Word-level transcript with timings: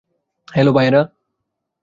Hello, 0.47 0.71
ভায়েরা। 0.73 1.01